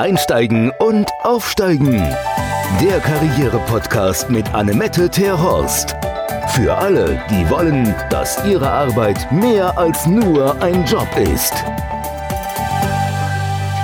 [0.00, 1.98] Einsteigen und Aufsteigen.
[2.80, 5.94] Der Karriere-Podcast mit Annemette Terhorst.
[6.54, 11.52] Für alle, die wollen, dass ihre Arbeit mehr als nur ein Job ist.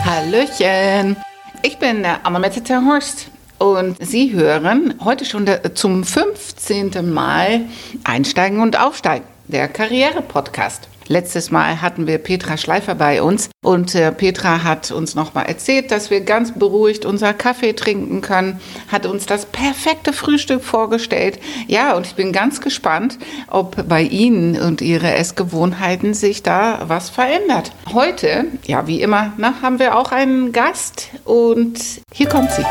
[0.06, 1.18] Hallöchen,
[1.60, 3.26] ich bin Annemette Terhorst.
[3.58, 7.12] Und Sie hören heute schon zum 15.
[7.12, 7.66] Mal
[8.04, 10.88] Einsteigen und Aufsteigen, der Karriere-Podcast.
[11.08, 15.90] Letztes Mal hatten wir Petra Schleifer bei uns und äh, Petra hat uns nochmal erzählt,
[15.90, 18.60] dass wir ganz beruhigt unser Kaffee trinken können,
[18.90, 21.38] hat uns das perfekte Frühstück vorgestellt.
[21.68, 27.10] Ja, und ich bin ganz gespannt, ob bei Ihnen und Ihre Essgewohnheiten sich da was
[27.10, 27.72] verändert.
[27.92, 31.78] Heute, ja, wie immer, na, haben wir auch einen Gast und
[32.12, 32.64] hier kommt sie.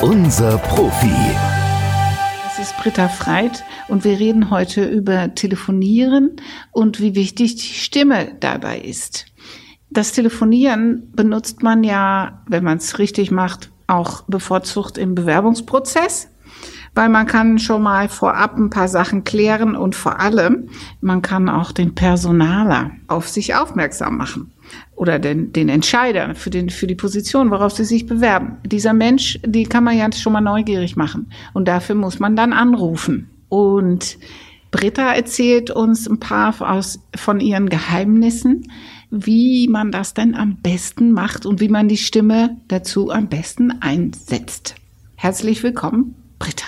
[0.00, 1.55] Unser Profi.
[2.66, 6.32] Ist Britta Freit und wir reden heute über Telefonieren
[6.72, 9.26] und wie wichtig die Stimme dabei ist.
[9.88, 16.28] Das Telefonieren benutzt man ja, wenn man es richtig macht, auch bevorzugt im Bewerbungsprozess,
[16.92, 20.68] weil man kann schon mal vorab ein paar Sachen klären und vor allem,
[21.00, 24.55] man kann auch den Personaler auf sich aufmerksam machen
[24.94, 28.58] oder den, den Entscheider für, den, für die Position, worauf sie sich bewerben.
[28.64, 31.30] Dieser Mensch, die kann man ja schon mal neugierig machen.
[31.52, 33.30] Und dafür muss man dann anrufen.
[33.48, 34.18] Und
[34.70, 38.70] Britta erzählt uns ein paar aus, von ihren Geheimnissen,
[39.10, 43.70] wie man das denn am besten macht und wie man die Stimme dazu am besten
[43.80, 44.74] einsetzt.
[45.14, 46.66] Herzlich willkommen, Britta.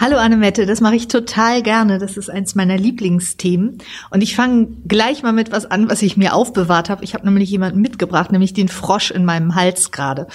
[0.00, 1.98] Hallo Annemette, das mache ich total gerne.
[1.98, 3.78] Das ist eins meiner Lieblingsthemen.
[4.10, 7.02] Und ich fange gleich mal mit was an, was ich mir aufbewahrt habe.
[7.02, 10.28] Ich habe nämlich jemanden mitgebracht, nämlich den Frosch in meinem Hals gerade.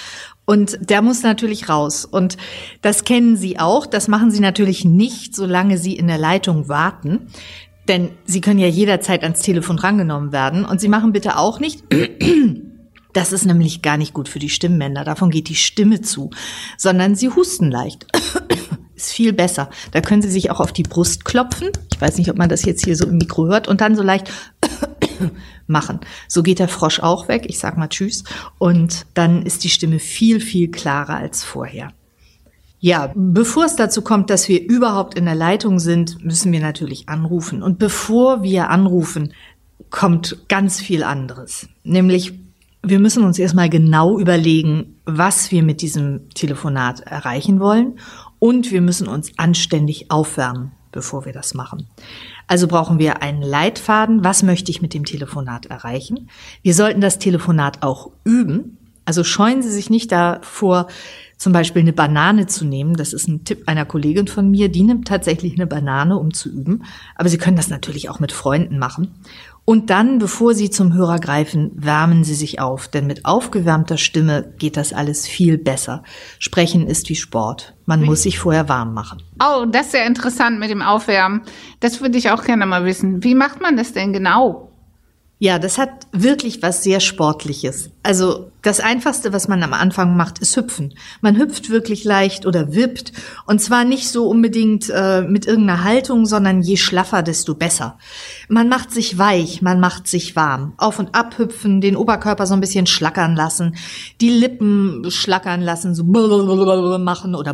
[0.44, 2.04] Und der muss natürlich raus.
[2.04, 2.36] Und
[2.82, 3.86] das kennen Sie auch.
[3.86, 7.28] Das machen Sie natürlich nicht, solange Sie in der Leitung warten.
[7.88, 10.66] Denn Sie können ja jederzeit ans Telefon rangenommen werden.
[10.66, 11.84] Und Sie machen bitte auch nicht.
[13.16, 15.04] Das ist nämlich gar nicht gut für die Stimmbänder.
[15.04, 16.32] Davon geht die Stimme zu.
[16.80, 18.08] Sondern Sie husten leicht
[19.04, 19.70] ist viel besser.
[19.92, 21.70] Da können Sie sich auch auf die Brust klopfen.
[21.94, 24.04] Ich weiß nicht, ob man das jetzt hier so im Mikro hört und dann so
[24.04, 24.32] leicht
[25.68, 26.00] machen.
[26.28, 27.46] So geht der Frosch auch weg.
[27.48, 28.24] Ich sag mal Tschüss.
[28.58, 31.92] Und dann ist die Stimme viel, viel klarer als vorher.
[32.80, 37.08] Ja, bevor es dazu kommt, dass wir überhaupt in der Leitung sind, müssen wir natürlich
[37.08, 37.64] anrufen.
[37.64, 39.34] Und bevor wir anrufen,
[39.90, 41.70] kommt ganz viel anderes.
[41.84, 42.34] Nämlich,
[42.82, 48.00] wir müssen uns erstmal genau überlegen, was wir mit diesem Telefonat erreichen wollen
[48.44, 51.88] und wir müssen uns anständig aufwärmen, bevor wir das machen.
[52.46, 54.26] Also brauchen wir einen Leitfaden.
[54.26, 56.28] Was möchte ich mit dem Telefonat erreichen?
[56.62, 58.78] Wir sollten das Telefonat auch üben.
[59.06, 60.88] Also scheuen Sie sich nicht davor,
[61.38, 62.98] zum Beispiel eine Banane zu nehmen.
[62.98, 64.68] Das ist ein Tipp einer Kollegin von mir.
[64.68, 66.84] Die nimmt tatsächlich eine Banane, um zu üben.
[67.16, 69.12] Aber Sie können das natürlich auch mit Freunden machen.
[69.66, 74.54] Und dann, bevor Sie zum Hörer greifen, wärmen Sie sich auf, denn mit aufgewärmter Stimme
[74.58, 76.04] geht das alles viel besser.
[76.38, 77.74] Sprechen ist wie Sport.
[77.86, 79.24] Man muss sich vorher warm machen.
[79.42, 81.44] Oh, das ist sehr interessant mit dem Aufwärmen.
[81.80, 83.24] Das würde ich auch gerne mal wissen.
[83.24, 84.73] Wie macht man das denn genau?
[85.44, 87.90] Ja, das hat wirklich was sehr Sportliches.
[88.02, 90.94] Also das Einfachste, was man am Anfang macht, ist hüpfen.
[91.20, 93.12] Man hüpft wirklich leicht oder wippt.
[93.46, 97.98] Und zwar nicht so unbedingt äh, mit irgendeiner Haltung, sondern je schlaffer, desto besser.
[98.48, 100.76] Man macht sich weich, man macht sich warm.
[100.78, 103.76] Auf und ab hüpfen, den Oberkörper so ein bisschen schlackern lassen,
[104.22, 106.06] die Lippen schlackern lassen, so
[107.00, 107.54] machen oder.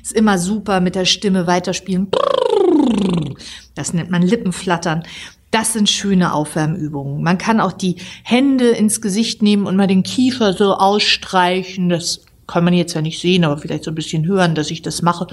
[0.00, 2.12] Ist immer super mit der Stimme weiterspielen.
[3.74, 5.02] Das nennt man Lippenflattern.
[5.50, 7.22] Das sind schöne Aufwärmübungen.
[7.22, 11.88] Man kann auch die Hände ins Gesicht nehmen und mal den Kiefer so ausstreichen.
[11.88, 14.82] Das kann man jetzt ja nicht sehen, aber vielleicht so ein bisschen hören, dass ich
[14.82, 15.26] das mache.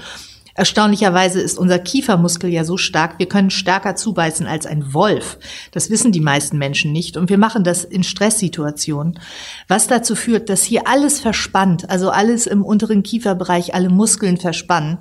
[0.58, 5.38] Erstaunlicherweise ist unser Kiefermuskel ja so stark, wir können stärker zubeißen als ein Wolf.
[5.70, 7.16] Das wissen die meisten Menschen nicht.
[7.16, 9.20] Und wir machen das in Stresssituationen,
[9.68, 14.98] was dazu führt, dass hier alles verspannt, also alles im unteren Kieferbereich, alle Muskeln verspannen.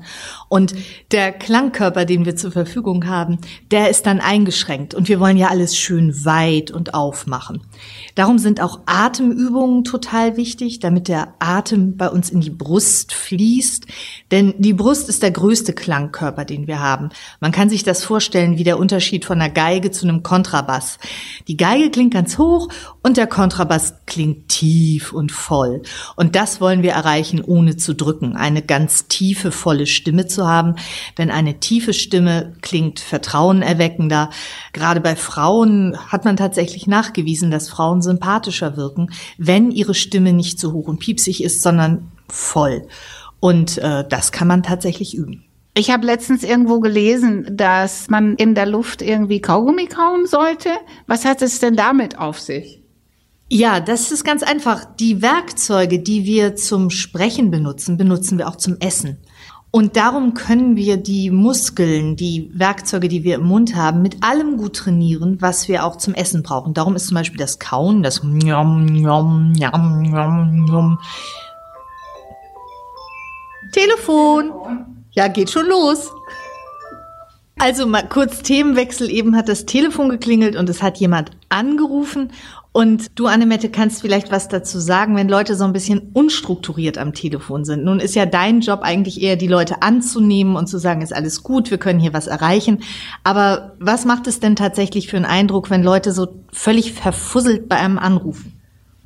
[0.47, 0.75] Und
[1.11, 3.39] der Klangkörper, den wir zur Verfügung haben,
[3.71, 4.93] der ist dann eingeschränkt.
[4.93, 7.61] Und wir wollen ja alles schön weit und aufmachen.
[8.13, 13.87] Darum sind auch Atemübungen total wichtig, damit der Atem bei uns in die Brust fließt.
[14.29, 17.09] Denn die Brust ist der größte Klangkörper, den wir haben.
[17.39, 20.99] Man kann sich das vorstellen wie der Unterschied von einer Geige zu einem Kontrabass.
[21.47, 22.69] Die Geige klingt ganz hoch
[23.01, 25.81] und der Kontrabass klingt tief und voll.
[26.15, 30.75] Und das wollen wir erreichen, ohne zu drücken, eine ganz tiefe, volle Stimme zu haben.
[31.17, 34.29] Denn eine tiefe Stimme klingt vertrauenerweckender.
[34.73, 40.59] Gerade bei Frauen hat man tatsächlich nachgewiesen, dass Frauen sympathischer wirken, wenn ihre Stimme nicht
[40.59, 42.87] so hoch und piepsig ist, sondern voll.
[43.39, 45.43] Und äh, das kann man tatsächlich üben.
[45.75, 50.69] Ich habe letztens irgendwo gelesen, dass man in der Luft irgendwie Kaugummi kauen sollte.
[51.05, 52.81] Was hat es denn damit auf sich?
[53.49, 54.85] Ja, das ist ganz einfach.
[54.99, 59.19] Die Werkzeuge, die wir zum Sprechen benutzen, benutzen wir auch zum Essen.
[59.69, 64.57] Und darum können wir die Muskeln, die Werkzeuge, die wir im Mund haben, mit allem
[64.57, 66.73] gut trainieren, was wir auch zum Essen brauchen.
[66.73, 70.99] Darum ist zum Beispiel das Kauen, das Njom, Njom, Njom, Njom, Njom.
[73.71, 74.51] Telefon.
[75.11, 76.11] Ja, geht schon los.
[77.59, 79.09] Also mal kurz Themenwechsel.
[79.09, 82.31] Eben hat das Telefon geklingelt und es hat jemand angerufen.
[82.71, 87.13] Und du, Annemette, kannst vielleicht was dazu sagen, wenn Leute so ein bisschen unstrukturiert am
[87.13, 87.83] Telefon sind.
[87.83, 91.41] Nun ist ja dein Job eigentlich eher, die Leute anzunehmen und zu sagen, ist alles
[91.41, 92.83] gut, wir können hier was erreichen.
[93.23, 97.77] Aber was macht es denn tatsächlich für einen Eindruck, wenn Leute so völlig verfusselt bei
[97.77, 98.56] einem anrufen?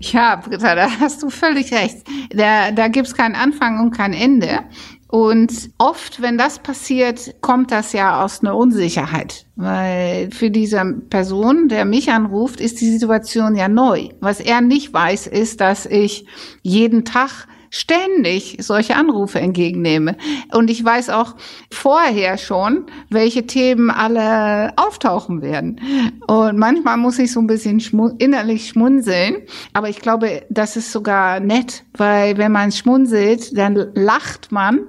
[0.01, 1.99] Ja, Britta, da hast du völlig recht.
[2.31, 4.61] Da, da gibt's keinen Anfang und kein Ende.
[5.07, 9.45] Und oft, wenn das passiert, kommt das ja aus einer Unsicherheit.
[9.57, 14.09] Weil für diese Person, der mich anruft, ist die Situation ja neu.
[14.21, 16.25] Was er nicht weiß, ist, dass ich
[16.61, 20.17] jeden Tag ständig solche Anrufe entgegennehme.
[20.53, 21.35] Und ich weiß auch
[21.71, 25.79] vorher schon, welche Themen alle auftauchen werden.
[26.27, 29.37] Und manchmal muss ich so ein bisschen schmu innerlich schmunzeln.
[29.73, 34.81] Aber ich glaube, das ist sogar nett, weil wenn man schmunzelt, dann lacht man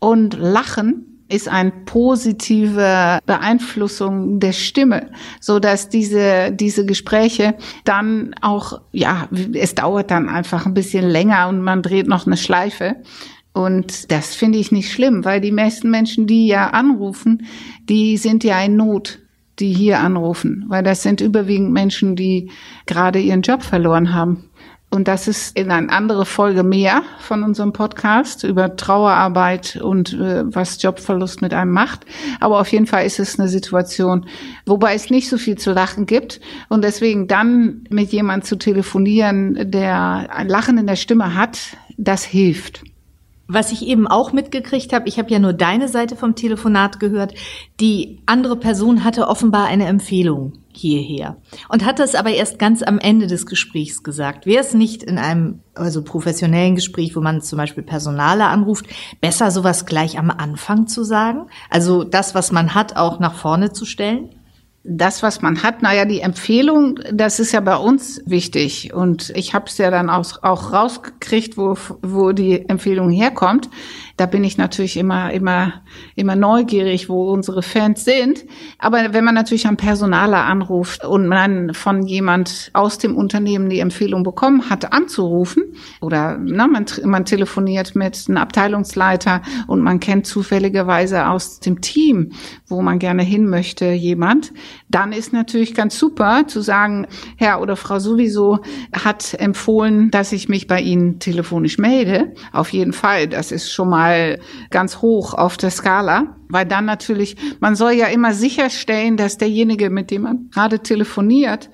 [0.00, 5.10] und Lachen ist eine positive Beeinflussung der Stimme,
[5.40, 7.54] so dass diese diese Gespräche
[7.84, 12.36] dann auch ja es dauert dann einfach ein bisschen länger und man dreht noch eine
[12.36, 12.96] Schleife
[13.52, 17.46] und das finde ich nicht schlimm, weil die meisten Menschen, die ja anrufen,
[17.88, 19.18] die sind ja in Not
[19.60, 22.50] die hier anrufen, weil das sind überwiegend Menschen, die
[22.86, 24.49] gerade ihren Job verloren haben.
[24.92, 30.42] Und das ist in eine andere Folge mehr von unserem Podcast über Trauerarbeit und äh,
[30.44, 32.04] was Jobverlust mit einem macht.
[32.40, 34.26] Aber auf jeden Fall ist es eine Situation,
[34.66, 36.40] wobei es nicht so viel zu lachen gibt.
[36.68, 42.24] Und deswegen dann mit jemand zu telefonieren, der ein Lachen in der Stimme hat, das
[42.24, 42.82] hilft.
[43.52, 47.34] Was ich eben auch mitgekriegt habe, ich habe ja nur deine Seite vom Telefonat gehört,
[47.80, 51.36] die andere Person hatte offenbar eine Empfehlung hierher
[51.68, 54.46] und hat das aber erst ganz am Ende des Gesprächs gesagt.
[54.46, 58.86] Wäre es nicht in einem also professionellen Gespräch, wo man zum Beispiel Personale anruft,
[59.20, 61.46] besser sowas gleich am Anfang zu sagen?
[61.70, 64.28] Also das, was man hat, auch nach vorne zu stellen?
[64.82, 68.94] Das, was man hat, naja, die Empfehlung, das ist ja bei uns wichtig.
[68.94, 73.68] Und ich habe es ja dann auch, auch rausgekriegt, wo, wo die Empfehlung herkommt
[74.20, 75.80] da bin ich natürlich immer, immer,
[76.14, 78.44] immer neugierig, wo unsere Fans sind.
[78.78, 83.80] Aber wenn man natürlich einen Personaler anruft und man von jemand aus dem Unternehmen die
[83.80, 85.72] Empfehlung bekommen hat, anzurufen
[86.02, 92.32] oder na, man, man telefoniert mit einem Abteilungsleiter und man kennt zufälligerweise aus dem Team,
[92.66, 94.52] wo man gerne hin möchte, jemand,
[94.88, 97.06] dann ist natürlich ganz super zu sagen,
[97.36, 98.60] Herr oder Frau sowieso
[98.92, 102.34] hat empfohlen, dass ich mich bei Ihnen telefonisch melde.
[102.52, 104.40] Auf jeden Fall, das ist schon mal
[104.70, 109.90] ganz hoch auf der Skala, weil dann natürlich, man soll ja immer sicherstellen, dass derjenige,
[109.90, 111.70] mit dem man gerade telefoniert,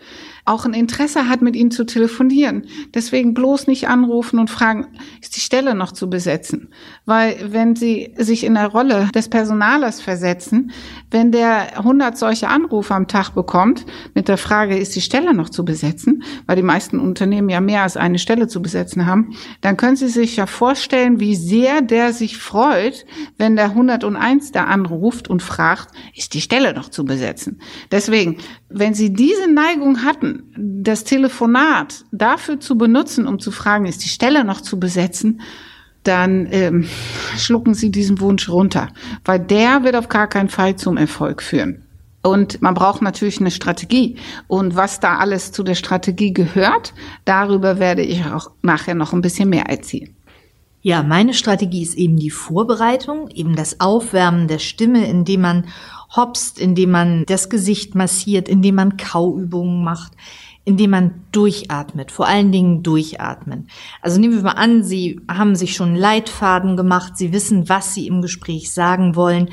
[0.47, 2.67] auch ein Interesse hat, mit ihnen zu telefonieren.
[2.95, 4.87] Deswegen bloß nicht anrufen und fragen,
[5.21, 6.69] ist die Stelle noch zu besetzen?
[7.05, 10.71] Weil wenn sie sich in der Rolle des Personalers versetzen,
[11.11, 15.51] wenn der 100 solche Anrufe am Tag bekommt mit der Frage, ist die Stelle noch
[15.51, 19.77] zu besetzen, weil die meisten Unternehmen ja mehr als eine Stelle zu besetzen haben, dann
[19.77, 23.05] können Sie sich ja vorstellen, wie sehr der sich freut,
[23.37, 27.61] wenn der 101 da anruft und fragt, ist die Stelle noch zu besetzen?
[27.91, 34.05] Deswegen, wenn Sie diese Neigung hatten, das Telefonat dafür zu benutzen, um zu fragen, ist
[34.05, 35.41] die Stelle noch zu besetzen,
[36.03, 36.87] dann ähm,
[37.37, 38.89] schlucken Sie diesen Wunsch runter,
[39.25, 41.87] weil der wird auf gar keinen Fall zum Erfolg führen.
[42.23, 44.17] Und man braucht natürlich eine Strategie.
[44.49, 46.93] Und was da alles zu der Strategie gehört,
[47.25, 50.16] darüber werde ich auch nachher noch ein bisschen mehr erzählen.
[50.87, 55.67] Ja, meine Strategie ist eben die Vorbereitung, eben das Aufwärmen der Stimme, indem man
[56.15, 60.13] hopst, indem man das Gesicht massiert, indem man Kauübungen macht,
[60.65, 63.67] indem man durchatmet, vor allen Dingen durchatmen.
[64.01, 68.07] Also nehmen wir mal an, Sie haben sich schon Leitfaden gemacht, Sie wissen, was Sie
[68.07, 69.49] im Gespräch sagen wollen.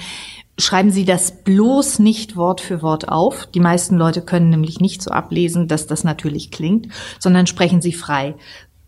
[0.59, 3.47] Schreiben Sie das bloß nicht Wort für Wort auf.
[3.47, 7.91] Die meisten Leute können nämlich nicht so ablesen, dass das natürlich klingt, sondern sprechen Sie
[7.91, 8.35] frei.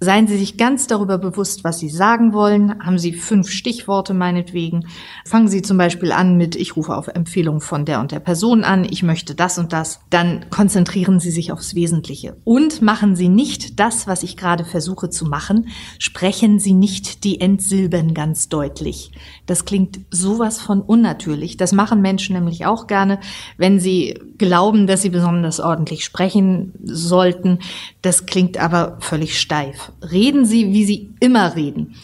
[0.06, 2.86] Seien Sie sich ganz darüber bewusst, was Sie sagen wollen.
[2.86, 4.86] Haben Sie fünf Stichworte meinetwegen.
[5.26, 8.64] Fangen Sie zum Beispiel an mit, ich rufe auf Empfehlung von der und der Person
[8.64, 10.02] an, ich möchte das und das.
[10.12, 12.38] Dann konzentrieren Sie sich aufs Wesentliche.
[12.44, 15.70] Und machen Sie nicht das, was ich gerade versuche zu machen.
[15.98, 19.12] Sprechen Sie nicht die Endsilben ganz deutlich.
[19.48, 21.58] Das klingt sowas von unnatürlich.
[21.58, 23.20] Das machen Menschen nämlich auch gerne,
[23.58, 27.60] wenn sie glauben, dass sie besonders ordentlich sprechen sollten.
[28.02, 29.92] Das klingt aber völlig steif.
[30.02, 31.96] Reden Sie, wie Sie immer reden.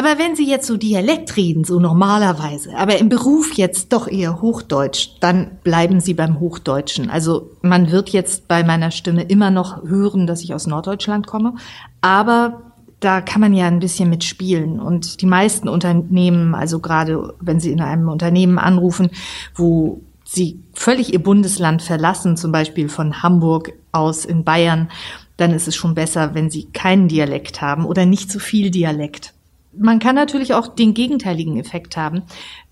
[0.00, 4.40] Aber wenn Sie jetzt so Dialekt reden, so normalerweise, aber im Beruf jetzt doch eher
[4.40, 7.10] Hochdeutsch, dann bleiben Sie beim Hochdeutschen.
[7.10, 11.54] Also man wird jetzt bei meiner Stimme immer noch hören, dass ich aus Norddeutschland komme,
[12.00, 12.62] aber
[13.00, 14.80] da kann man ja ein bisschen mitspielen.
[14.80, 19.10] Und die meisten Unternehmen, also gerade wenn Sie in einem Unternehmen anrufen,
[19.54, 20.00] wo
[20.32, 24.88] Sie völlig Ihr Bundesland verlassen, zum Beispiel von Hamburg aus in Bayern,
[25.36, 29.34] dann ist es schon besser, wenn Sie keinen Dialekt haben oder nicht so viel Dialekt.
[29.72, 32.22] Man kann natürlich auch den gegenteiligen Effekt haben,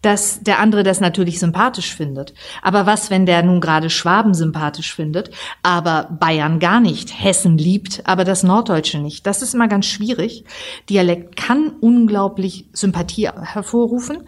[0.03, 2.35] dass der andere das natürlich sympathisch findet.
[2.63, 5.31] Aber was, wenn der nun gerade Schwaben sympathisch findet,
[5.63, 9.27] aber Bayern gar nicht, Hessen liebt, aber das Norddeutsche nicht?
[9.27, 10.45] Das ist immer ganz schwierig.
[10.89, 14.19] Dialekt kann unglaublich Sympathie hervorrufen.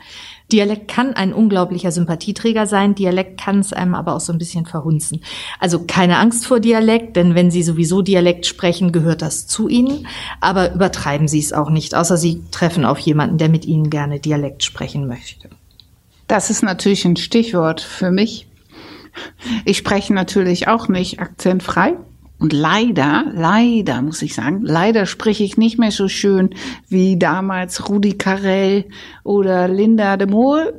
[0.50, 4.66] Dialekt kann ein unglaublicher Sympathieträger sein, Dialekt kann es einem aber auch so ein bisschen
[4.66, 5.22] verhunzen.
[5.60, 10.08] Also keine Angst vor Dialekt, denn wenn Sie sowieso Dialekt sprechen, gehört das zu Ihnen,
[10.40, 14.18] aber übertreiben Sie es auch nicht, außer Sie treffen auf jemanden, der mit Ihnen gerne
[14.18, 15.50] Dialekt sprechen möchte.
[16.30, 18.46] Das ist natürlich ein Stichwort für mich.
[19.64, 21.96] Ich spreche natürlich auch nicht akzentfrei.
[22.38, 26.50] Und leider, leider muss ich sagen, leider spreche ich nicht mehr so schön
[26.88, 28.84] wie damals Rudi Carell
[29.24, 30.72] oder Linda de Mol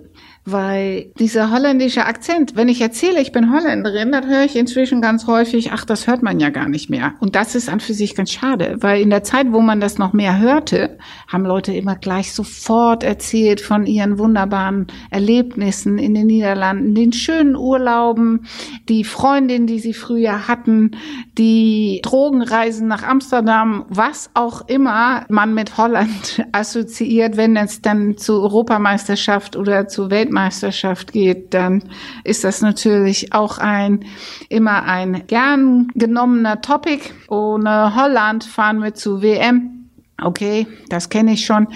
[0.44, 5.28] weil dieser holländische Akzent, wenn ich erzähle, ich bin Holländerin, dann höre ich inzwischen ganz
[5.28, 7.14] häufig, ach, das hört man ja gar nicht mehr.
[7.20, 10.00] Und das ist an für sich ganz schade, weil in der Zeit, wo man das
[10.00, 16.26] noch mehr hörte, haben Leute immer gleich sofort erzählt von ihren wunderbaren Erlebnissen in den
[16.26, 18.48] Niederlanden, den schönen Urlauben,
[18.90, 20.92] die Freundin, die sie früher hatten,
[21.38, 28.42] die Drogenreisen nach Amsterdam, was auch immer man mit Holland assoziiert, wenn es dann zur
[28.42, 31.84] Europameisterschaft oder zur Welt Weltmeisterschaft geht, dann
[32.24, 34.06] ist das natürlich auch ein,
[34.50, 37.02] immer ein gern genommener Topic.
[37.28, 39.90] Ohne Holland fahren wir zu WM.
[40.22, 41.68] Okay, das kenne ich schon.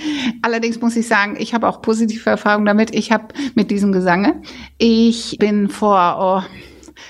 [0.42, 2.94] Allerdings muss ich sagen, ich habe auch positive Erfahrungen damit.
[2.96, 4.42] Ich habe mit diesem Gesange.
[4.78, 6.50] Ich bin vor oh,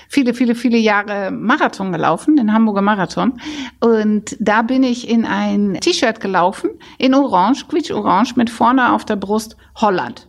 [0.08, 3.34] viele, viele, viele Jahre Marathon gelaufen, den Hamburger Marathon.
[3.80, 9.16] Und da bin ich in ein T-Shirt gelaufen, in Orange, quietsch-orange, mit vorne auf der
[9.16, 10.26] Brust Holland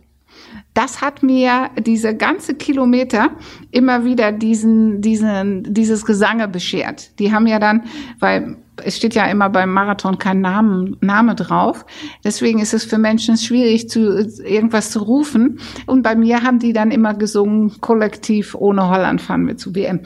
[0.78, 3.30] das hat mir diese ganze Kilometer
[3.72, 7.18] immer wieder diesen, diesen, dieses Gesange beschert.
[7.18, 7.82] Die haben ja dann,
[8.20, 11.84] weil es steht ja immer beim Marathon kein Namen, Name drauf.
[12.22, 15.58] Deswegen ist es für Menschen schwierig, zu, irgendwas zu rufen.
[15.86, 20.02] Und bei mir haben die dann immer gesungen, kollektiv ohne Holland fahren wir zu WM.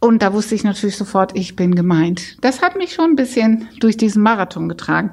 [0.00, 2.36] Und da wusste ich natürlich sofort, ich bin gemeint.
[2.40, 5.12] Das hat mich schon ein bisschen durch diesen Marathon getragen.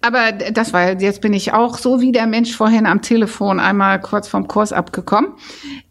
[0.00, 4.00] Aber das war, jetzt bin ich auch so wie der Mensch vorhin am Telefon einmal
[4.00, 5.32] kurz vom Kurs abgekommen.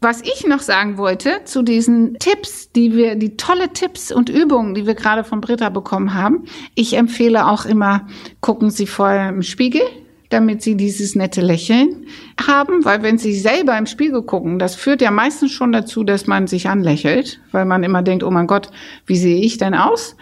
[0.01, 4.73] Was ich noch sagen wollte zu diesen Tipps, die wir, die tolle Tipps und Übungen,
[4.75, 6.45] die wir gerade von Britta bekommen haben.
[6.75, 8.07] Ich empfehle auch immer,
[8.41, 9.81] gucken Sie vorher im Spiegel,
[10.29, 12.07] damit sie dieses nette Lächeln
[12.45, 16.27] haben, weil wenn sie selber im Spiegel gucken, das führt ja meistens schon dazu, dass
[16.27, 18.69] man sich anlächelt, weil man immer denkt, oh mein Gott,
[19.05, 20.15] wie sehe ich denn aus?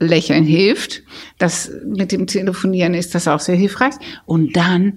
[0.00, 1.02] Lächeln hilft.
[1.38, 3.94] Das mit dem Telefonieren ist das auch sehr hilfreich.
[4.24, 4.94] Und dann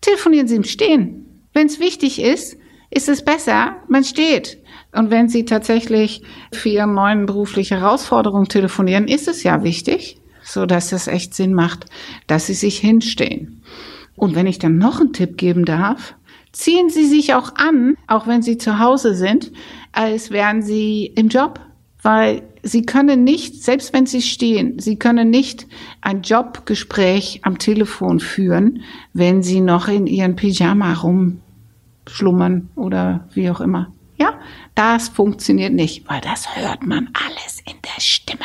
[0.00, 1.26] telefonieren Sie im Stehen.
[1.52, 2.56] Wenn es wichtig ist,
[2.90, 4.58] ist es besser, man steht.
[4.92, 10.66] Und wenn Sie tatsächlich für Ihre neuen berufliche Herausforderungen telefonieren, ist es ja wichtig, so
[10.66, 11.86] dass es echt Sinn macht,
[12.26, 13.62] dass Sie sich hinstehen.
[14.20, 16.14] Und wenn ich dann noch einen Tipp geben darf,
[16.52, 19.50] ziehen Sie sich auch an, auch wenn Sie zu Hause sind,
[19.92, 21.58] als wären Sie im Job.
[22.02, 25.66] Weil Sie können nicht, selbst wenn Sie stehen, Sie können nicht
[26.02, 28.82] ein Jobgespräch am Telefon führen,
[29.14, 33.90] wenn Sie noch in Ihren Pyjama rumschlummern oder wie auch immer.
[34.18, 34.34] Ja,
[34.74, 38.44] das funktioniert nicht, weil das hört man alles in der Stimme.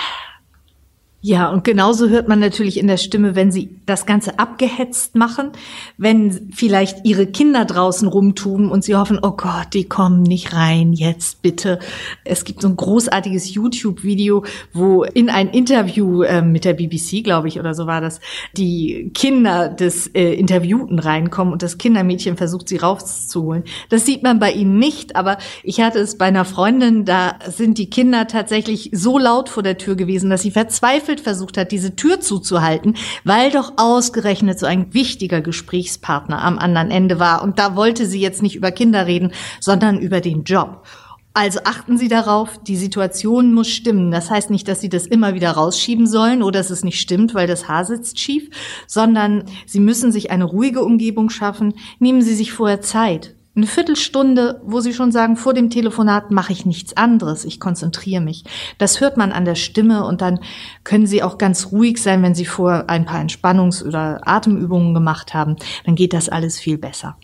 [1.27, 5.53] Ja, und genauso hört man natürlich in der Stimme, wenn sie das Ganze abgehetzt machen,
[5.97, 10.93] wenn vielleicht ihre Kinder draußen rumtuben und sie hoffen, oh Gott, die kommen nicht rein,
[10.93, 11.79] jetzt bitte.
[12.25, 17.47] Es gibt so ein großartiges YouTube-Video, wo in ein Interview äh, mit der BBC, glaube
[17.47, 18.19] ich, oder so war das,
[18.55, 23.63] die Kinder des äh, Interviewten reinkommen und das Kindermädchen versucht, sie rauszuholen.
[23.89, 27.79] Das sieht man bei ihnen nicht, aber ich hatte es bei einer Freundin, da sind
[27.79, 31.71] die Kinder tatsächlich so laut vor der Tür gewesen, dass sie verzweifelt verzweifelt versucht hat,
[31.71, 37.43] diese Tür zuzuhalten, weil doch ausgerechnet so ein wichtiger Gesprächspartner am anderen Ende war.
[37.43, 40.85] Und da wollte sie jetzt nicht über Kinder reden, sondern über den Job.
[41.33, 44.09] Also achten Sie darauf, die Situation muss stimmen.
[44.09, 47.33] Das heißt nicht, dass Sie das immer wieder rausschieben sollen oder dass es nicht stimmt,
[47.33, 48.49] weil das Haar sitzt schief,
[48.87, 51.73] sondern Sie müssen sich eine ruhige Umgebung schaffen.
[51.99, 53.34] Nehmen Sie sich vorher Zeit.
[53.55, 58.21] Eine Viertelstunde, wo Sie schon sagen, vor dem Telefonat mache ich nichts anderes, ich konzentriere
[58.21, 58.43] mich.
[58.77, 60.41] Das hört man an der Stimme und dann
[60.83, 65.33] können Sie auch ganz ruhig sein, wenn Sie vor ein paar Entspannungs- oder Atemübungen gemacht
[65.33, 65.55] haben.
[65.85, 67.15] Dann geht das alles viel besser.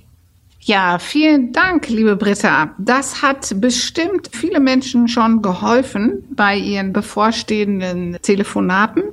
[0.64, 2.76] Ja, vielen Dank, liebe Britta.
[2.78, 9.04] Das hat bestimmt viele Menschen schon geholfen bei ihren bevorstehenden Telefonaten.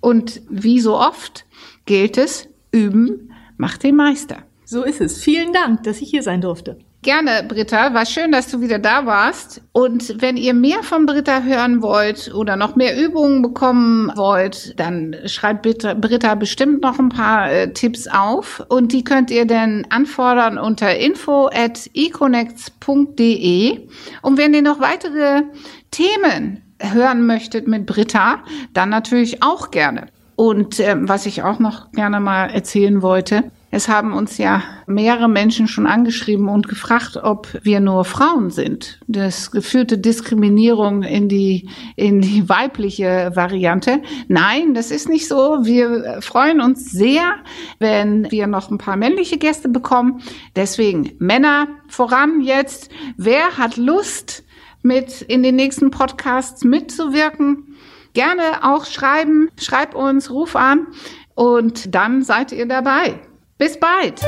[0.00, 1.44] Und wie so oft
[1.84, 4.44] gilt es, üben macht den Meister.
[4.64, 5.22] So ist es.
[5.22, 6.78] Vielen Dank, dass ich hier sein durfte.
[7.04, 7.92] Gerne, Britta.
[7.92, 9.60] War schön, dass du wieder da warst.
[9.72, 15.14] Und wenn ihr mehr von Britta hören wollt oder noch mehr Übungen bekommen wollt, dann
[15.26, 18.64] schreibt Britta, Britta bestimmt noch ein paar äh, Tipps auf.
[18.70, 23.86] Und die könnt ihr dann anfordern unter info at econnects.de.
[24.22, 25.42] Und wenn ihr noch weitere
[25.90, 28.42] Themen hören möchtet mit Britta,
[28.72, 30.06] dann natürlich auch gerne.
[30.36, 33.44] Und äh, was ich auch noch gerne mal erzählen wollte,
[33.74, 39.00] es haben uns ja mehrere Menschen schon angeschrieben und gefragt, ob wir nur Frauen sind.
[39.08, 44.00] Das geführte Diskriminierung in die, in die weibliche Variante.
[44.28, 45.64] Nein, das ist nicht so.
[45.64, 47.34] Wir freuen uns sehr,
[47.80, 50.22] wenn wir noch ein paar männliche Gäste bekommen.
[50.54, 52.92] Deswegen Männer voran jetzt.
[53.16, 54.44] Wer hat Lust,
[54.82, 57.74] mit in den nächsten Podcasts mitzuwirken?
[58.12, 59.48] Gerne auch schreiben.
[59.58, 60.86] Schreib uns, ruf an
[61.34, 63.18] und dann seid ihr dabei.
[63.64, 64.20] Bis bald!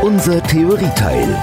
[0.00, 1.36] Unser Theorieteil.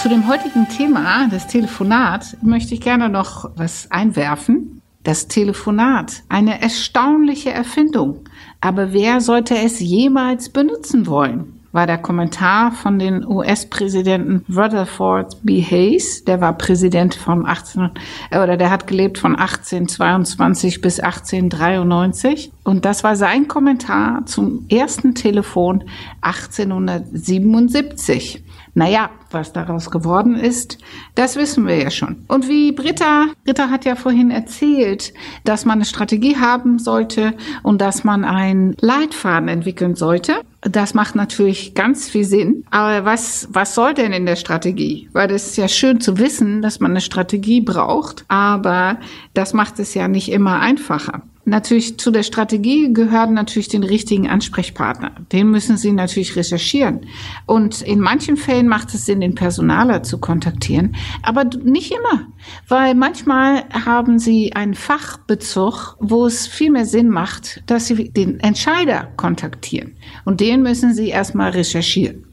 [0.00, 4.80] Zu dem heutigen Thema, das Telefonat, möchte ich gerne noch was einwerfen.
[5.02, 8.20] Das Telefonat, eine erstaunliche Erfindung.
[8.60, 11.57] Aber wer sollte es jemals benutzen wollen?
[11.72, 15.62] War der Kommentar von den US-Präsidenten Rutherford B.
[15.62, 17.90] Hayes, der war Präsident von 18
[18.30, 25.14] oder der hat gelebt von 1822 bis 1893 und das war sein Kommentar zum ersten
[25.14, 25.84] Telefon
[26.22, 28.44] 1877.
[28.74, 30.78] Naja, was daraus geworden ist,
[31.16, 32.24] das wissen wir ja schon.
[32.28, 35.12] Und wie Britta, Britta hat ja vorhin erzählt,
[35.44, 40.42] dass man eine Strategie haben sollte und dass man einen Leitfaden entwickeln sollte.
[40.60, 42.64] Das macht natürlich ganz viel Sinn.
[42.70, 45.08] Aber was, was soll denn in der Strategie?
[45.12, 48.98] Weil das ist ja schön zu wissen, dass man eine Strategie braucht, aber
[49.34, 51.22] das macht es ja nicht immer einfacher.
[51.48, 55.12] Natürlich zu der Strategie gehören natürlich den richtigen Ansprechpartner.
[55.32, 57.06] Den müssen Sie natürlich recherchieren.
[57.46, 62.26] Und in manchen Fällen macht es Sinn, den Personaler zu kontaktieren, aber nicht immer,
[62.68, 68.40] weil manchmal haben Sie einen Fachbezug, wo es viel mehr Sinn macht, dass Sie den
[68.40, 69.96] Entscheider kontaktieren.
[70.26, 72.27] Und den müssen Sie erstmal recherchieren.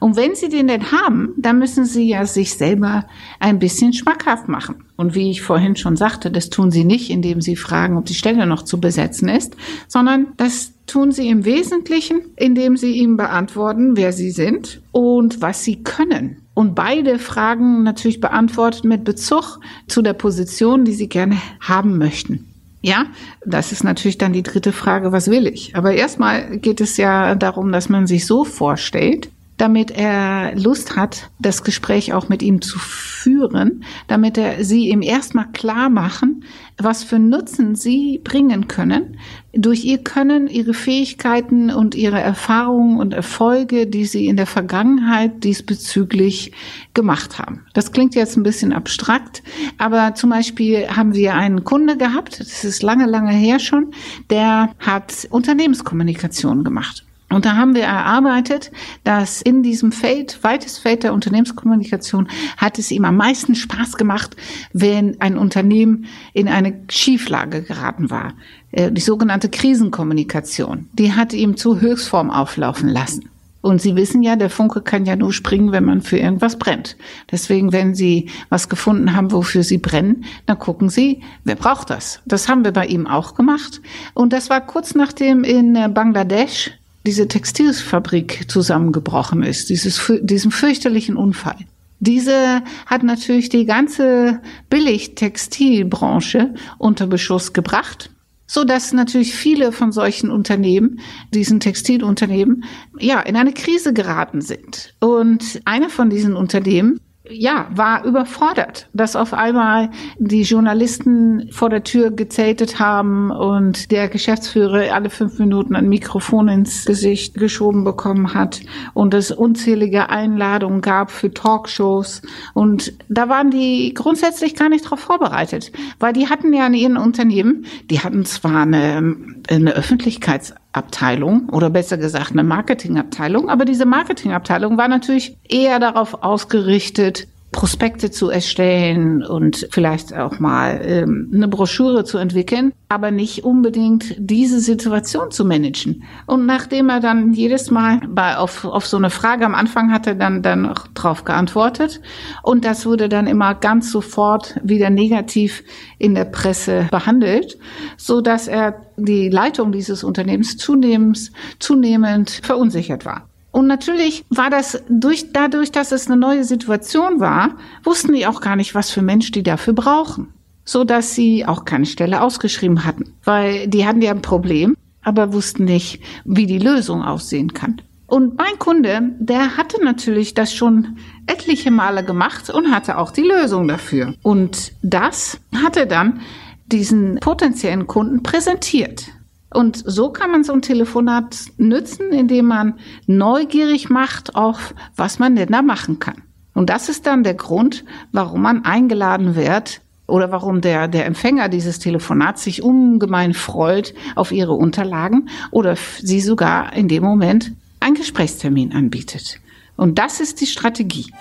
[0.00, 3.06] Und wenn Sie den denn haben, dann müssen Sie ja sich selber
[3.40, 4.84] ein bisschen schmackhaft machen.
[4.96, 8.14] Und wie ich vorhin schon sagte, das tun Sie nicht, indem Sie fragen, ob die
[8.14, 13.96] Stelle noch zu besetzen ist, sondern das tun Sie im Wesentlichen, indem Sie ihm beantworten,
[13.96, 16.42] wer Sie sind und was Sie können.
[16.54, 22.48] Und beide Fragen natürlich beantworten mit Bezug zu der Position, die Sie gerne haben möchten.
[22.80, 23.06] Ja,
[23.44, 25.74] das ist natürlich dann die dritte Frage, was will ich?
[25.74, 31.30] Aber erstmal geht es ja darum, dass man sich so vorstellt, damit er Lust hat,
[31.38, 36.44] das Gespräch auch mit ihm zu führen, damit er sie ihm erstmal klar machen,
[36.78, 39.18] was für Nutzen sie bringen können
[39.52, 45.42] durch ihr Können, ihre Fähigkeiten und ihre Erfahrungen und Erfolge, die sie in der Vergangenheit
[45.42, 46.52] diesbezüglich
[46.94, 47.66] gemacht haben.
[47.74, 49.42] Das klingt jetzt ein bisschen abstrakt,
[49.76, 53.92] aber zum Beispiel haben wir einen Kunde gehabt, das ist lange, lange her schon,
[54.30, 57.07] der hat Unternehmenskommunikation gemacht.
[57.30, 58.70] Und da haben wir erarbeitet,
[59.04, 64.34] dass in diesem Feld, weites Feld der Unternehmenskommunikation, hat es ihm am meisten Spaß gemacht,
[64.72, 68.32] wenn ein Unternehmen in eine Schieflage geraten war.
[68.72, 70.88] Äh, die sogenannte Krisenkommunikation.
[70.92, 73.28] Die hat ihm zu Höchstform auflaufen lassen.
[73.60, 76.96] Und Sie wissen ja, der Funke kann ja nur springen, wenn man für irgendwas brennt.
[77.30, 82.20] Deswegen, wenn Sie was gefunden haben, wofür Sie brennen, dann gucken Sie, wer braucht das?
[82.24, 83.80] Das haben wir bei ihm auch gemacht.
[84.14, 86.77] Und das war kurz nachdem in äh, Bangladesch
[87.08, 91.56] diese Textilfabrik zusammengebrochen ist, dieses, diesen fürchterlichen Unfall.
[92.00, 98.10] Diese hat natürlich die ganze Billigtextilbranche unter Beschuss gebracht,
[98.46, 101.00] so dass natürlich viele von solchen Unternehmen,
[101.32, 102.64] diesen Textilunternehmen,
[102.98, 104.94] ja, in eine Krise geraten sind.
[105.00, 111.84] Und eine von diesen Unternehmen ja, war überfordert, dass auf einmal die Journalisten vor der
[111.84, 118.34] Tür gezeltet haben und der Geschäftsführer alle fünf Minuten ein Mikrofon ins Gesicht geschoben bekommen
[118.34, 118.60] hat
[118.94, 122.22] und es unzählige Einladungen gab für Talkshows.
[122.54, 126.96] Und da waren die grundsätzlich gar nicht darauf vorbereitet, weil die hatten ja in ihren
[126.96, 129.16] Unternehmen, die hatten zwar eine,
[129.48, 133.48] eine Öffentlichkeits Abteilung oder besser gesagt eine Marketingabteilung.
[133.48, 137.26] Aber diese Marketingabteilung war natürlich eher darauf ausgerichtet,
[137.58, 144.14] Prospekte zu erstellen und vielleicht auch mal ähm, eine Broschüre zu entwickeln, aber nicht unbedingt
[144.16, 146.04] diese Situation zu managen.
[146.26, 150.14] Und nachdem er dann jedes Mal bei, auf, auf so eine Frage am Anfang hatte,
[150.14, 152.00] dann, dann auch drauf geantwortet.
[152.44, 155.64] Und das wurde dann immer ganz sofort wieder negativ
[155.98, 157.58] in der Presse behandelt,
[157.96, 163.27] so dass er die Leitung dieses Unternehmens zunehmend, zunehmend verunsichert war.
[163.58, 168.40] Und natürlich war das durch, dadurch, dass es eine neue Situation war, wussten die auch
[168.40, 170.28] gar nicht, was für Mensch die dafür brauchen.
[170.64, 173.14] So dass sie auch keine Stelle ausgeschrieben hatten.
[173.24, 177.82] Weil die hatten ja ein Problem, aber wussten nicht, wie die Lösung aussehen kann.
[178.06, 183.22] Und mein Kunde, der hatte natürlich das schon etliche Male gemacht und hatte auch die
[183.22, 184.14] Lösung dafür.
[184.22, 186.20] Und das hatte dann
[186.66, 189.06] diesen potenziellen Kunden präsentiert.
[189.50, 192.74] Und so kann man so ein Telefonat nützen, indem man
[193.06, 196.22] neugierig macht auf, was man denn da machen kann.
[196.54, 201.48] Und das ist dann der Grund, warum man eingeladen wird oder warum der, der Empfänger
[201.48, 207.94] dieses Telefonats sich ungemein freut auf ihre Unterlagen oder sie sogar in dem Moment einen
[207.94, 209.40] Gesprächstermin anbietet.
[209.76, 211.12] Und das ist die Strategie.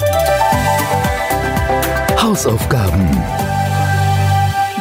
[2.20, 3.08] Hausaufgaben.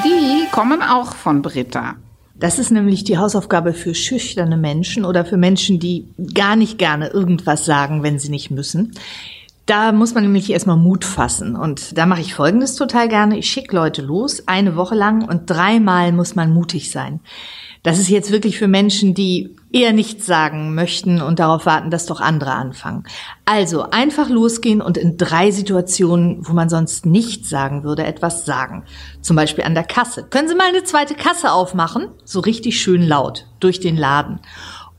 [0.04, 1.96] Die kommen auch von Britta.
[2.38, 7.09] Das ist nämlich die Hausaufgabe für schüchterne Menschen oder für Menschen, die gar nicht gerne
[7.09, 8.92] irgendwas sagen, wenn sie nicht müssen.
[9.64, 11.57] Da muss man nämlich erstmal Mut fassen.
[11.57, 13.38] Und da mache ich Folgendes total gerne.
[13.38, 17.20] Ich schicke Leute los, eine Woche lang und dreimal muss man mutig sein.
[17.87, 22.07] Das ist jetzt wirklich für Menschen, die eher nichts sagen möchten und darauf warten, dass
[22.07, 23.05] doch andere anfangen.
[23.44, 28.83] Also einfach losgehen und in drei Situationen, wo man sonst nichts sagen würde, etwas sagen.
[29.20, 30.25] Zum Beispiel an der Kasse.
[30.25, 32.09] Können Sie mal eine zweite Kasse aufmachen?
[32.25, 34.40] So richtig schön laut durch den Laden.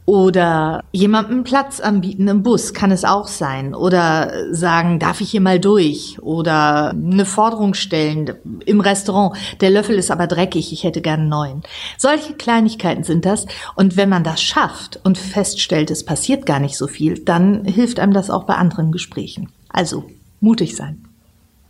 [0.07, 3.75] Oder jemandem Platz anbieten im Bus kann es auch sein.
[3.75, 6.17] Oder sagen, darf ich hier mal durch?
[6.21, 8.33] Oder eine Forderung stellen
[8.65, 9.35] im Restaurant.
[9.59, 11.63] Der Löffel ist aber dreckig, ich hätte gern einen neuen.
[11.97, 13.47] Solche Kleinigkeiten sind das.
[13.75, 17.99] Und wenn man das schafft und feststellt, es passiert gar nicht so viel, dann hilft
[17.99, 19.49] einem das auch bei anderen Gesprächen.
[19.67, 20.05] Also
[20.39, 21.06] mutig sein.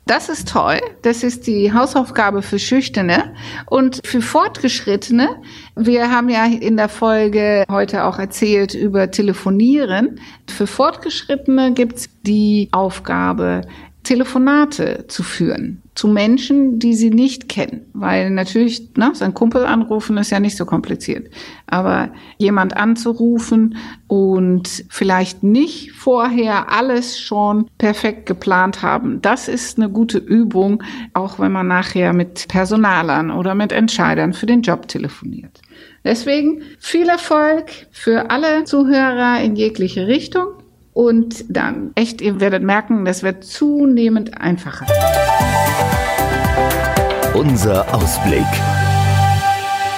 [0.07, 0.79] Das ist toll.
[1.01, 5.27] Das ist die Hausaufgabe für Schüchterne und für Fortgeschrittene.
[5.75, 10.21] Wir haben ja in der Folge heute auch erzählt über Telefonieren.
[10.47, 13.63] Für Fortgeschrittene gibt's die Aufgabe,
[14.07, 17.87] Telefonate zu führen zu Menschen, die sie nicht kennen.
[17.93, 21.29] Weil natürlich, ne, sein Kumpel anrufen ist ja nicht so kompliziert.
[21.65, 29.89] Aber jemand anzurufen und vielleicht nicht vorher alles schon perfekt geplant haben, das ist eine
[29.89, 35.61] gute Übung, auch wenn man nachher mit Personalern oder mit Entscheidern für den Job telefoniert.
[36.03, 40.56] Deswegen viel Erfolg für alle Zuhörer in jegliche Richtung.
[40.97, 44.87] Und dann echt, ihr werdet merken, das wird zunehmend einfacher.
[47.35, 48.47] Unser Ausblick.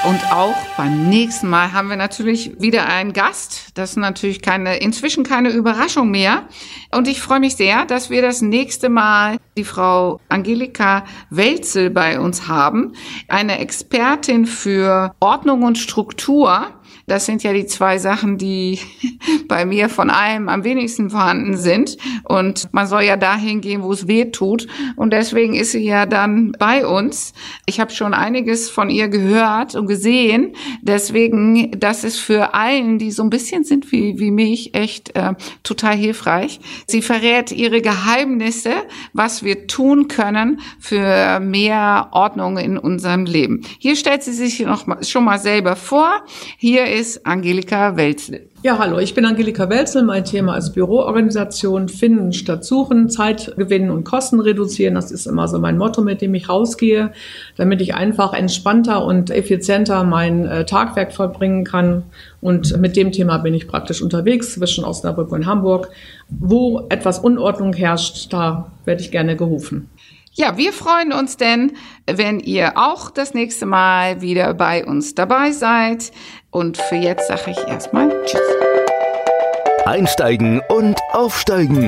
[0.06, 3.78] Und auch beim nächsten Mal haben wir natürlich wieder einen Gast.
[3.78, 6.44] Das ist natürlich keine, inzwischen keine Überraschung mehr.
[6.92, 12.20] Und ich freue mich sehr, dass wir das nächste Mal die Frau Angelika Welzel bei
[12.20, 12.92] uns haben.
[13.30, 16.68] Eine Expertin für Ordnung und Struktur.
[17.10, 18.80] Das sind ja die zwei Sachen, die
[19.48, 21.98] bei mir von allem am wenigsten vorhanden sind.
[22.24, 24.68] Und man soll ja dahin gehen, wo es weh tut.
[24.96, 27.34] Und deswegen ist sie ja dann bei uns.
[27.66, 30.54] Ich habe schon einiges von ihr gehört und gesehen.
[30.82, 35.34] Deswegen, das ist für allen, die so ein bisschen sind wie, wie mich, echt äh,
[35.64, 36.60] total hilfreich.
[36.88, 38.74] Sie verrät ihre Geheimnisse,
[39.14, 43.62] was wir tun können für mehr Ordnung in unserem Leben.
[43.80, 46.24] Hier stellt sie sich noch mal, schon mal selber vor.
[46.58, 48.50] Hier ist Angelika Welzel.
[48.62, 50.04] Ja, hallo, ich bin Angelika Welzel.
[50.04, 54.96] Mein Thema ist Büroorganisation, finden statt suchen, Zeit gewinnen und Kosten reduzieren.
[54.96, 57.14] Das ist immer so mein Motto, mit dem ich rausgehe,
[57.56, 62.04] damit ich einfach entspannter und effizienter mein äh, Tagwerk vollbringen kann.
[62.42, 65.90] Und mit dem Thema bin ich praktisch unterwegs zwischen Osnabrück und Hamburg.
[66.28, 69.90] Wo etwas Unordnung herrscht, da werde ich gerne gerufen.
[70.40, 71.74] Ja, wir freuen uns denn,
[72.06, 76.12] wenn ihr auch das nächste Mal wieder bei uns dabei seid.
[76.52, 78.42] Und für jetzt sage ich erstmal Tschüss.
[79.86, 81.88] Einsteigen und aufsteigen.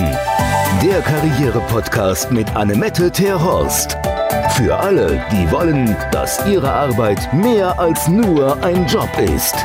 [0.84, 3.98] Der Karriere-Podcast mit Annemette Terhorst.
[4.56, 9.56] Für alle, die wollen, dass ihre Arbeit mehr als nur ein Job ist.